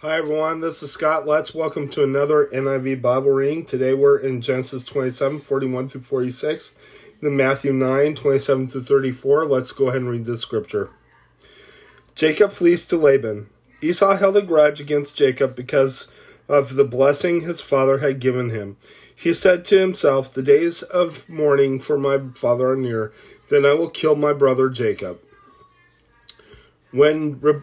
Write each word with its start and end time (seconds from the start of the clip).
Hi 0.00 0.16
everyone, 0.16 0.60
this 0.60 0.80
is 0.84 0.92
Scott 0.92 1.26
Let's 1.26 1.52
welcome 1.52 1.88
to 1.88 2.04
another 2.04 2.48
NIV 2.54 3.02
Bible 3.02 3.32
reading. 3.32 3.64
Today 3.64 3.94
we're 3.94 4.18
in 4.18 4.40
Genesis 4.40 4.84
27, 4.84 5.40
41 5.40 5.88
through 5.88 6.02
46, 6.02 6.70
then 7.20 7.36
Matthew 7.36 7.72
9, 7.72 8.14
27 8.14 8.68
through 8.68 8.82
34. 8.82 9.46
Let's 9.46 9.72
go 9.72 9.88
ahead 9.88 10.02
and 10.02 10.08
read 10.08 10.24
this 10.24 10.40
scripture. 10.40 10.90
Jacob 12.14 12.52
flees 12.52 12.86
to 12.86 12.96
Laban. 12.96 13.48
Esau 13.82 14.14
held 14.14 14.36
a 14.36 14.42
grudge 14.42 14.80
against 14.80 15.16
Jacob 15.16 15.56
because 15.56 16.06
of 16.48 16.76
the 16.76 16.84
blessing 16.84 17.40
his 17.40 17.60
father 17.60 17.98
had 17.98 18.20
given 18.20 18.50
him. 18.50 18.76
He 19.12 19.34
said 19.34 19.64
to 19.64 19.80
himself, 19.80 20.32
The 20.32 20.44
days 20.44 20.82
of 20.82 21.28
mourning 21.28 21.80
for 21.80 21.98
my 21.98 22.20
father 22.36 22.70
are 22.70 22.76
near, 22.76 23.12
then 23.50 23.66
I 23.66 23.74
will 23.74 23.90
kill 23.90 24.14
my 24.14 24.32
brother 24.32 24.68
Jacob. 24.68 25.18
When 26.92 27.40
Re- 27.40 27.62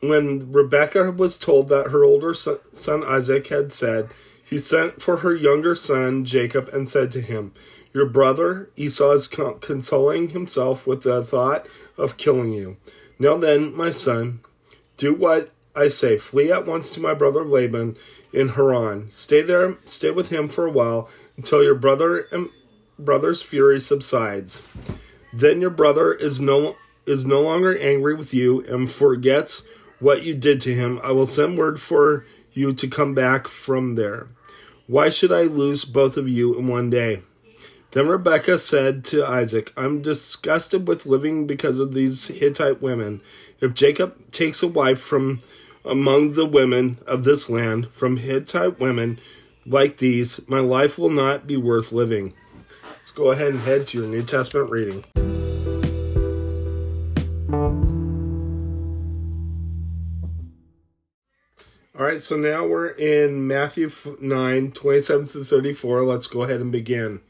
when 0.00 0.52
Rebekah 0.52 1.12
was 1.12 1.38
told 1.38 1.68
that 1.68 1.90
her 1.90 2.04
older 2.04 2.34
son 2.34 3.04
Isaac 3.04 3.46
had 3.48 3.72
said, 3.72 4.10
he 4.48 4.58
sent 4.58 5.02
for 5.02 5.18
her 5.18 5.34
younger 5.34 5.74
son 5.74 6.24
Jacob 6.24 6.68
and 6.68 6.88
said 6.88 7.10
to 7.12 7.20
him, 7.20 7.52
Your 7.92 8.06
brother 8.06 8.70
Esau 8.76 9.10
is 9.12 9.26
consoling 9.26 10.28
himself 10.28 10.86
with 10.86 11.02
the 11.02 11.24
thought 11.24 11.66
of 11.98 12.16
killing 12.16 12.52
you. 12.52 12.76
Now 13.18 13.36
then, 13.36 13.74
my 13.74 13.90
son, 13.90 14.40
do 14.96 15.12
what 15.12 15.50
I 15.74 15.88
say. 15.88 16.16
Flee 16.16 16.52
at 16.52 16.64
once 16.64 16.90
to 16.90 17.00
my 17.00 17.12
brother 17.12 17.44
Laban 17.44 17.96
in 18.32 18.50
Haran. 18.50 19.10
Stay 19.10 19.42
there, 19.42 19.78
stay 19.84 20.12
with 20.12 20.30
him 20.30 20.48
for 20.48 20.66
a 20.66 20.70
while 20.70 21.08
until 21.36 21.62
your 21.62 21.74
brother 21.74 22.28
and 22.30 22.50
brother's 22.98 23.42
fury 23.42 23.80
subsides. 23.80 24.62
Then 25.32 25.60
your 25.60 25.70
brother 25.70 26.12
is 26.12 26.38
no 26.40 26.76
is 27.04 27.24
no 27.24 27.40
longer 27.40 27.76
angry 27.78 28.14
with 28.14 28.34
you 28.34 28.64
and 28.66 28.90
forgets 28.90 29.64
what 29.98 30.22
you 30.22 30.34
did 30.34 30.60
to 30.62 30.74
him. 30.74 31.00
I 31.02 31.12
will 31.12 31.26
send 31.26 31.58
word 31.58 31.80
for 31.80 32.26
you 32.52 32.72
to 32.72 32.88
come 32.88 33.14
back 33.14 33.48
from 33.48 33.94
there. 33.94 34.28
Why 34.86 35.10
should 35.10 35.32
I 35.32 35.42
lose 35.42 35.84
both 35.84 36.16
of 36.16 36.28
you 36.28 36.58
in 36.58 36.68
one 36.68 36.90
day? 36.90 37.22
Then 37.92 38.08
Rebekah 38.08 38.58
said 38.58 39.04
to 39.06 39.24
Isaac, 39.24 39.72
I'm 39.76 40.02
disgusted 40.02 40.86
with 40.86 41.06
living 41.06 41.46
because 41.46 41.80
of 41.80 41.94
these 41.94 42.28
Hittite 42.28 42.82
women. 42.82 43.22
If 43.60 43.74
Jacob 43.74 44.30
takes 44.32 44.62
a 44.62 44.68
wife 44.68 45.00
from 45.00 45.40
among 45.84 46.32
the 46.32 46.46
women 46.46 46.98
of 47.06 47.24
this 47.24 47.48
land, 47.48 47.88
from 47.92 48.18
Hittite 48.18 48.78
women 48.78 49.18
like 49.64 49.96
these, 49.96 50.46
my 50.48 50.60
life 50.60 50.98
will 50.98 51.10
not 51.10 51.46
be 51.46 51.56
worth 51.56 51.90
living. 51.90 52.34
Let's 52.84 53.10
go 53.12 53.30
ahead 53.30 53.48
and 53.48 53.60
head 53.60 53.86
to 53.88 53.98
your 53.98 54.08
New 54.08 54.22
Testament 54.22 54.70
reading. 54.70 55.25
All 61.98 62.04
right, 62.04 62.20
so 62.20 62.36
now 62.36 62.66
we're 62.66 62.88
in 62.88 63.46
Matthew 63.46 63.90
9, 64.20 64.72
27 64.72 65.24
through 65.24 65.44
34. 65.44 66.02
Let's 66.02 66.26
go 66.26 66.42
ahead 66.42 66.60
and 66.60 66.70
begin. 66.70 67.22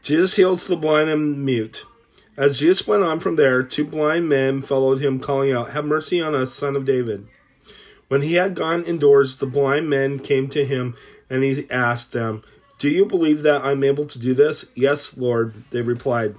Jesus 0.00 0.36
heals 0.36 0.66
the 0.66 0.76
blind 0.76 1.10
and 1.10 1.44
mute. 1.44 1.84
As 2.38 2.58
Jesus 2.58 2.86
went 2.86 3.02
on 3.02 3.20
from 3.20 3.36
there, 3.36 3.62
two 3.62 3.84
blind 3.84 4.30
men 4.30 4.62
followed 4.62 5.02
him, 5.02 5.20
calling 5.20 5.52
out, 5.52 5.72
Have 5.72 5.84
mercy 5.84 6.22
on 6.22 6.34
us, 6.34 6.54
son 6.54 6.74
of 6.74 6.86
David. 6.86 7.28
When 8.08 8.22
he 8.22 8.34
had 8.34 8.54
gone 8.54 8.82
indoors, 8.84 9.36
the 9.36 9.46
blind 9.46 9.90
men 9.90 10.20
came 10.20 10.48
to 10.48 10.64
him, 10.64 10.96
and 11.28 11.44
he 11.44 11.70
asked 11.70 12.12
them, 12.12 12.42
Do 12.78 12.88
you 12.88 13.04
believe 13.04 13.42
that 13.42 13.62
I'm 13.62 13.84
able 13.84 14.06
to 14.06 14.18
do 14.18 14.32
this? 14.32 14.64
Yes, 14.74 15.18
Lord, 15.18 15.64
they 15.68 15.82
replied. 15.82 16.36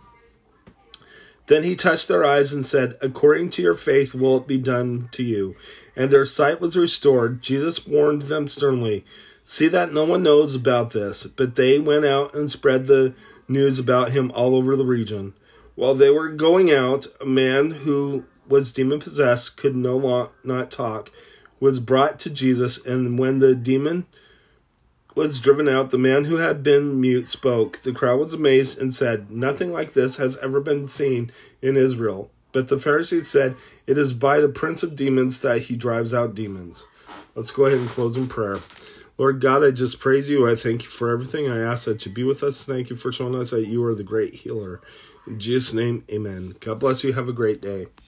Then 1.47 1.63
he 1.63 1.75
touched 1.75 2.07
their 2.07 2.25
eyes 2.25 2.51
and 2.51 2.65
said, 2.65 2.97
According 3.01 3.51
to 3.51 3.61
your 3.61 3.75
faith 3.75 4.15
will 4.15 4.37
it 4.37 4.47
be 4.47 4.57
done 4.57 5.09
to 5.11 5.23
you. 5.23 5.55
And 5.95 6.09
their 6.09 6.25
sight 6.25 6.59
was 6.59 6.75
restored. 6.75 7.41
Jesus 7.41 7.85
warned 7.85 8.23
them 8.23 8.47
sternly, 8.47 9.05
See 9.43 9.67
that 9.67 9.93
no 9.93 10.05
one 10.05 10.23
knows 10.23 10.55
about 10.55 10.91
this. 10.91 11.27
But 11.27 11.55
they 11.55 11.77
went 11.77 12.05
out 12.05 12.33
and 12.33 12.49
spread 12.49 12.87
the 12.87 13.13
news 13.47 13.77
about 13.77 14.11
him 14.11 14.31
all 14.33 14.55
over 14.55 14.75
the 14.75 14.85
region. 14.85 15.33
While 15.75 15.93
they 15.93 16.09
were 16.09 16.29
going 16.29 16.71
out, 16.71 17.05
a 17.21 17.25
man 17.25 17.71
who 17.71 18.25
was 18.47 18.71
demon 18.71 18.99
possessed 18.99 19.57
could 19.57 19.75
no 19.75 19.97
long, 19.97 20.29
not 20.43 20.71
talk, 20.71 21.11
was 21.59 21.79
brought 21.79 22.17
to 22.19 22.29
Jesus, 22.29 22.83
and 22.85 23.19
when 23.19 23.39
the 23.39 23.55
demon 23.55 24.05
was 25.15 25.39
driven 25.39 25.67
out, 25.69 25.89
the 25.89 25.97
man 25.97 26.25
who 26.25 26.37
had 26.37 26.61
been 26.61 26.99
mute 26.99 27.29
spoke. 27.29 27.81
The 27.81 27.93
crowd 27.93 28.19
was 28.19 28.33
amazed 28.33 28.79
and 28.79 28.93
said, 28.93 29.31
Nothing 29.31 29.71
like 29.71 29.93
this 29.93 30.17
has 30.17 30.37
ever 30.37 30.59
been 30.59 30.87
seen 30.87 31.31
in 31.61 31.77
Israel. 31.77 32.29
But 32.51 32.67
the 32.67 32.79
Pharisees 32.79 33.27
said, 33.27 33.55
It 33.87 33.97
is 33.97 34.13
by 34.13 34.39
the 34.39 34.49
prince 34.49 34.83
of 34.83 34.95
demons 34.95 35.39
that 35.39 35.63
he 35.63 35.75
drives 35.75 36.13
out 36.13 36.35
demons. 36.35 36.87
Let's 37.33 37.51
go 37.51 37.65
ahead 37.65 37.79
and 37.79 37.89
close 37.89 38.17
in 38.17 38.27
prayer. 38.27 38.59
Lord 39.17 39.39
God, 39.39 39.63
I 39.63 39.71
just 39.71 39.99
praise 39.99 40.29
you. 40.29 40.49
I 40.49 40.55
thank 40.55 40.83
you 40.83 40.89
for 40.89 41.09
everything. 41.09 41.49
I 41.49 41.59
ask 41.59 41.85
that 41.85 42.05
you 42.05 42.11
be 42.11 42.23
with 42.23 42.43
us. 42.43 42.65
Thank 42.65 42.89
you 42.89 42.97
for 42.97 43.11
showing 43.11 43.35
us 43.35 43.51
that 43.51 43.67
you 43.67 43.83
are 43.85 43.95
the 43.95 44.03
great 44.03 44.35
healer. 44.35 44.81
In 45.25 45.39
Jesus' 45.39 45.73
name, 45.73 46.03
amen. 46.11 46.55
God 46.59 46.79
bless 46.79 47.03
you. 47.03 47.13
Have 47.13 47.29
a 47.29 47.33
great 47.33 47.61
day. 47.61 47.87